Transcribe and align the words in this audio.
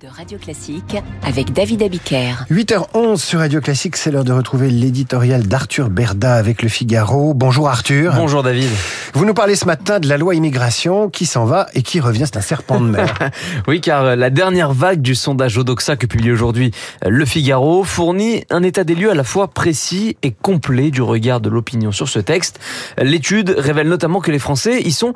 de 0.00 0.08
Radio 0.08 0.38
Classique 0.38 0.96
avec 1.22 1.52
David 1.52 1.82
Abiker. 1.82 2.46
8h11 2.50 3.18
sur 3.18 3.40
Radio 3.40 3.60
Classique, 3.60 3.96
c'est 3.96 4.10
l'heure 4.10 4.24
de 4.24 4.32
retrouver 4.32 4.70
l'éditorial 4.70 5.42
d'Arthur 5.42 5.90
Berda 5.90 6.36
avec 6.36 6.62
le 6.62 6.70
Figaro. 6.70 7.34
Bonjour 7.34 7.68
Arthur. 7.68 8.14
Bonjour 8.14 8.42
David. 8.42 8.70
Vous 9.12 9.26
nous 9.26 9.34
parlez 9.34 9.56
ce 9.56 9.66
matin 9.66 10.00
de 10.00 10.08
la 10.08 10.16
loi 10.16 10.34
immigration 10.34 11.10
qui 11.10 11.26
s'en 11.26 11.44
va 11.44 11.66
et 11.74 11.82
qui 11.82 12.00
revient, 12.00 12.24
c'est 12.24 12.38
un 12.38 12.40
serpent 12.42 12.80
de 12.80 12.86
mer. 12.86 13.14
oui, 13.68 13.82
car 13.82 14.16
la 14.16 14.30
dernière 14.30 14.72
vague 14.72 15.02
du 15.02 15.14
sondage 15.14 15.58
Odoxa 15.58 15.96
que 15.96 16.06
publie 16.06 16.32
aujourd'hui 16.32 16.70
le 17.04 17.24
Figaro 17.26 17.84
fournit 17.84 18.44
un 18.48 18.62
état 18.62 18.84
des 18.84 18.94
lieux 18.94 19.10
à 19.10 19.14
la 19.14 19.24
fois 19.24 19.48
précis 19.48 20.16
et 20.22 20.30
complet 20.30 20.90
du 20.90 21.02
regard 21.02 21.42
de 21.42 21.50
l'opinion 21.50 21.92
sur 21.92 22.08
ce 22.08 22.20
texte. 22.20 22.58
L'étude 22.96 23.54
révèle 23.58 23.88
notamment 23.88 24.20
que 24.20 24.30
les 24.30 24.38
Français 24.38 24.80
y 24.80 24.92
sont 24.92 25.12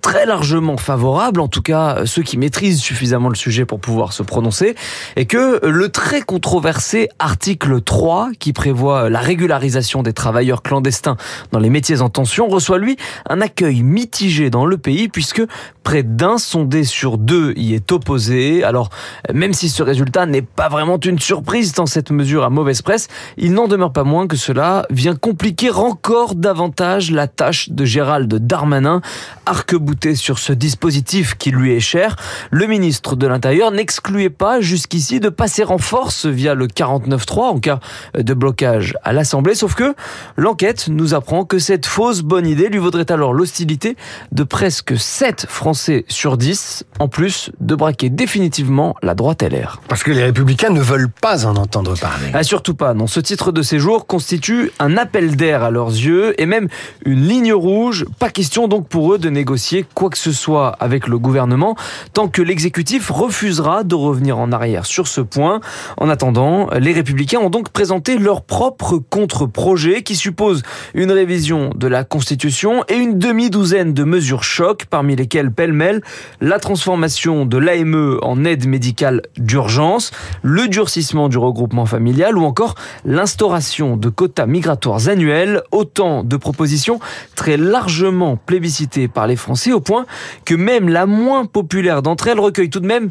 très 0.00 0.26
largement 0.26 0.76
favorables, 0.76 1.40
en 1.40 1.48
tout 1.48 1.62
cas 1.62 2.06
ceux 2.06 2.22
qui 2.22 2.36
maîtrisent 2.36 2.80
suffisamment 2.80 3.30
le 3.30 3.34
sujet 3.34 3.64
pour 3.64 3.80
pouvoir 3.80 4.12
se 4.12 4.27
prononcer 4.28 4.76
et 5.16 5.26
que 5.26 5.66
le 5.66 5.88
très 5.88 6.20
controversé 6.20 7.08
article 7.18 7.80
3 7.80 8.30
qui 8.38 8.52
prévoit 8.52 9.10
la 9.10 9.18
régularisation 9.18 10.02
des 10.02 10.12
travailleurs 10.12 10.62
clandestins 10.62 11.16
dans 11.50 11.58
les 11.58 11.70
métiers 11.70 12.00
en 12.00 12.08
tension 12.08 12.46
reçoit 12.46 12.78
lui 12.78 12.96
un 13.28 13.40
accueil 13.40 13.82
mitigé 13.82 14.50
dans 14.50 14.66
le 14.66 14.78
pays 14.78 15.08
puisque 15.08 15.42
près 15.82 16.02
d'un 16.02 16.38
sondé 16.38 16.84
sur 16.84 17.18
deux 17.18 17.54
y 17.56 17.74
est 17.74 17.90
opposé. 17.90 18.62
Alors 18.62 18.90
même 19.32 19.54
si 19.54 19.68
ce 19.68 19.82
résultat 19.82 20.26
n'est 20.26 20.42
pas 20.42 20.68
vraiment 20.68 21.00
une 21.00 21.18
surprise 21.18 21.72
dans 21.72 21.86
cette 21.86 22.10
mesure 22.10 22.44
à 22.44 22.50
mauvaise 22.50 22.82
presse, 22.82 23.08
il 23.36 23.52
n'en 23.54 23.68
demeure 23.68 23.92
pas 23.92 24.04
moins 24.04 24.26
que 24.26 24.36
cela 24.36 24.86
vient 24.90 25.16
compliquer 25.16 25.70
encore 25.70 26.34
davantage 26.34 27.10
la 27.10 27.26
tâche 27.26 27.70
de 27.70 27.84
Gérald 27.84 28.32
Darmanin, 28.34 29.00
arc-bouté 29.46 30.14
sur 30.14 30.38
ce 30.38 30.52
dispositif 30.52 31.36
qui 31.36 31.50
lui 31.50 31.72
est 31.72 31.80
cher. 31.80 32.16
Le 32.50 32.66
ministre 32.66 33.16
de 33.16 33.26
l'Intérieur 33.26 33.70
n'exclut 33.70 34.17
pas 34.26 34.60
jusqu'ici 34.60 35.20
de 35.20 35.28
passer 35.28 35.64
en 35.64 35.78
force 35.78 36.26
via 36.26 36.54
le 36.54 36.66
49.3 36.66 37.40
en 37.40 37.60
cas 37.60 37.80
de 38.18 38.34
blocage 38.34 38.96
à 39.04 39.12
l'Assemblée, 39.12 39.54
sauf 39.54 39.74
que 39.74 39.94
l'enquête 40.36 40.88
nous 40.88 41.14
apprend 41.14 41.44
que 41.44 41.58
cette 41.58 41.86
fausse 41.86 42.22
bonne 42.22 42.46
idée 42.46 42.68
lui 42.68 42.78
vaudrait 42.78 43.10
alors 43.12 43.32
l'hostilité 43.32 43.96
de 44.32 44.42
presque 44.42 44.98
7 44.98 45.46
Français 45.48 46.04
sur 46.08 46.36
10, 46.36 46.84
en 46.98 47.08
plus 47.08 47.50
de 47.60 47.74
braquer 47.74 48.10
définitivement 48.10 48.96
la 49.02 49.14
droite 49.14 49.42
LR. 49.42 49.80
Parce 49.88 50.02
que 50.02 50.10
les 50.10 50.24
républicains 50.24 50.70
ne 50.70 50.80
veulent 50.80 51.10
pas 51.10 51.46
en 51.46 51.56
entendre 51.56 51.96
parler. 51.96 52.30
Ah, 52.34 52.42
surtout 52.42 52.74
pas, 52.74 52.94
non. 52.94 53.06
Ce 53.06 53.20
titre 53.20 53.52
de 53.52 53.62
séjour 53.62 54.06
constitue 54.06 54.72
un 54.80 54.96
appel 54.96 55.36
d'air 55.36 55.62
à 55.62 55.70
leurs 55.70 55.90
yeux 55.90 56.40
et 56.40 56.46
même 56.46 56.68
une 57.04 57.26
ligne 57.26 57.52
rouge. 57.52 58.04
Pas 58.18 58.30
question 58.30 58.68
donc 58.68 58.88
pour 58.88 59.14
eux 59.14 59.18
de 59.18 59.30
négocier 59.30 59.86
quoi 59.94 60.10
que 60.10 60.18
ce 60.18 60.32
soit 60.32 60.70
avec 60.80 61.06
le 61.06 61.18
gouvernement 61.18 61.76
tant 62.12 62.28
que 62.28 62.42
l'exécutif 62.42 63.10
refusera 63.10 63.84
de 63.84 63.94
revenir 64.08 64.38
en 64.38 64.52
arrière 64.52 64.86
sur 64.86 65.06
ce 65.06 65.20
point. 65.20 65.60
En 65.96 66.08
attendant, 66.08 66.68
les 66.78 66.92
Républicains 66.92 67.40
ont 67.40 67.50
donc 67.50 67.68
présenté 67.70 68.18
leur 68.18 68.42
propre 68.42 68.98
contre-projet 68.98 70.02
qui 70.02 70.16
suppose 70.16 70.62
une 70.94 71.12
révision 71.12 71.70
de 71.74 71.86
la 71.86 72.04
Constitution 72.04 72.84
et 72.88 72.96
une 72.96 73.18
demi-douzaine 73.18 73.92
de 73.92 74.04
mesures 74.04 74.42
chocs, 74.42 74.86
parmi 74.86 75.16
lesquelles 75.16 75.52
pêle-mêle 75.52 76.02
la 76.40 76.58
transformation 76.58 77.46
de 77.46 77.58
l'AME 77.58 78.18
en 78.22 78.44
aide 78.44 78.66
médicale 78.66 79.22
d'urgence, 79.36 80.10
le 80.42 80.68
durcissement 80.68 81.28
du 81.28 81.38
regroupement 81.38 81.86
familial 81.86 82.38
ou 82.38 82.44
encore 82.44 82.74
l'instauration 83.04 83.96
de 83.96 84.08
quotas 84.08 84.46
migratoires 84.46 85.08
annuels, 85.08 85.62
autant 85.72 86.24
de 86.24 86.36
propositions 86.36 87.00
très 87.34 87.56
largement 87.56 88.36
plébiscitées 88.36 89.08
par 89.08 89.26
les 89.26 89.36
Français 89.36 89.72
au 89.72 89.80
point 89.80 90.06
que 90.44 90.54
même 90.54 90.88
la 90.88 91.06
moins 91.06 91.44
populaire 91.44 92.02
d'entre 92.02 92.28
elles 92.28 92.40
recueille 92.40 92.70
tout 92.70 92.80
de 92.80 92.86
même 92.86 93.10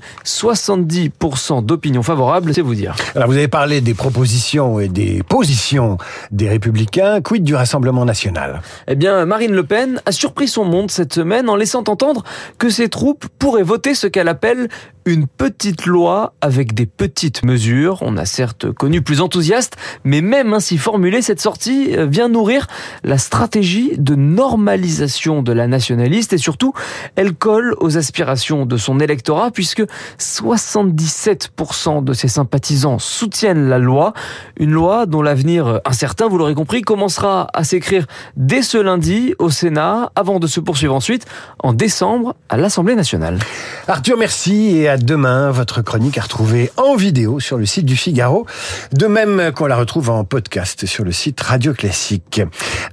70 0.78 1.10
10% 1.20 1.66
d'opinion 1.66 2.04
favorable, 2.04 2.54
c'est 2.54 2.62
vous 2.62 2.76
dire. 2.76 2.96
Alors 3.16 3.28
vous 3.28 3.38
avez 3.38 3.48
parlé 3.48 3.82
des 3.82 3.94
propositions 3.94 4.80
et 4.80 4.88
des 4.88 5.24
positions 5.24 5.98
des 6.32 6.50
républicains, 6.50 7.22
quid 7.22 7.44
du 7.44 7.56
Rassemblement 7.56 8.06
national? 8.06 8.62
Eh 8.88 8.96
bien, 8.96 9.26
Marine 9.26 9.54
Le 9.54 9.64
Pen 9.64 10.02
a 10.06 10.12
surpris 10.12 10.48
son 10.48 10.66
monde 10.66 10.92
cette 10.92 11.14
semaine 11.14 11.50
en 11.50 11.56
laissant 11.56 11.84
entendre 11.88 12.24
que 12.58 12.70
ses 12.70 12.90
troupes 12.90 13.26
pourraient 13.40 13.64
voter 13.64 13.96
ce 13.96 14.08
qu'elle 14.08 14.28
appelle 14.28 14.70
une 15.08 15.28
petite 15.28 15.86
loi 15.86 16.34
avec 16.42 16.74
des 16.74 16.86
petites 16.86 17.44
mesures. 17.44 18.00
On 18.02 18.18
a 18.18 18.26
certes 18.26 18.72
connu 18.72 19.02
plus 19.02 19.22
enthousiaste, 19.22 19.78
mais 20.04 20.22
même 20.22 20.54
ainsi 20.54 20.78
formulée, 20.78 21.22
cette 21.22 21.40
sortie 21.40 21.96
euh, 21.96 22.06
vient 22.06 22.30
nourrir 22.30 22.68
la 23.04 23.18
stratégie 23.18 23.94
de 23.98 24.16
normalisation 24.16 25.42
de 25.42 25.54
la 25.54 25.68
nationaliste 25.68 26.34
et 26.34 26.38
surtout, 26.38 26.74
elle 27.16 27.34
colle 27.34 27.76
aux 27.80 27.98
aspirations 27.98 28.66
de 28.66 28.78
son 28.78 29.00
électorat 29.00 29.52
puisque 29.52 29.84
77% 30.20 32.04
de 32.04 32.14
ses 32.14 32.28
sympathisants 32.28 33.00
soutiennent 33.00 33.70
la 33.70 33.80
loi, 33.80 34.14
une 34.60 34.72
loi 34.72 35.06
dont 35.06 35.22
l'avenir 35.22 35.80
incertain, 35.86 36.28
vous 36.28 36.38
l'aurez 36.38 36.56
compris, 36.56 36.82
commencera 36.82 37.48
à 37.54 37.64
s'écrire 37.64 38.08
dès 38.36 38.62
ce 38.62 38.78
lundi 38.78 39.34
au 39.40 39.50
Sénat 39.50 40.12
avant 40.16 40.40
de 40.40 40.48
se 40.48 40.60
poursuivre 40.60 40.94
ensuite 40.94 41.26
en 41.64 41.74
décembre 41.74 42.36
à 42.50 42.58
l'Assemblée 42.58 42.96
nationale. 42.96 43.40
Arthur, 43.88 44.18
merci 44.18 44.78
et 44.78 44.90
à 44.90 44.97
demain. 44.98 45.52
Votre 45.52 45.82
chronique 45.82 46.18
à 46.18 46.22
retrouver 46.22 46.72
en 46.78 46.96
vidéo 46.96 47.40
sur 47.40 47.58
le 47.58 47.66
site 47.66 47.86
du 47.86 47.96
Figaro, 47.96 48.46
de 48.94 49.08
même 49.08 49.52
qu'on 49.54 49.66
la 49.68 49.76
retrouve 49.76 50.10
en 50.10 50.24
podcast 50.24 50.86
sur 50.86 51.04
le 51.04 51.12
site 51.12 51.40
Radio 51.42 51.74
Classique. 51.74 52.42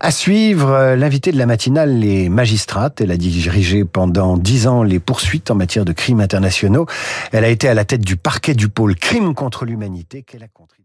À 0.00 0.10
suivre, 0.10 0.70
euh, 0.70 0.96
l'invité 0.96 1.32
de 1.32 1.38
la 1.38 1.46
matinale, 1.46 1.98
les 1.98 2.28
magistrates. 2.28 3.00
Elle 3.00 3.10
a 3.10 3.16
dirigé 3.16 3.84
pendant 3.84 4.36
dix 4.36 4.66
ans 4.66 4.82
les 4.82 5.00
poursuites 5.00 5.50
en 5.50 5.54
matière 5.54 5.84
de 5.84 5.92
crimes 5.92 6.20
internationaux. 6.20 6.86
Elle 7.32 7.44
a 7.44 7.48
été 7.48 7.68
à 7.68 7.74
la 7.74 7.84
tête 7.84 8.02
du 8.02 8.16
parquet 8.16 8.54
du 8.54 8.68
pôle 8.68 8.94
crime 8.94 9.34
contre 9.34 9.64
l'humanité 9.64 10.22
qu'elle 10.22 10.42
a 10.42 10.48
contribué. 10.48 10.83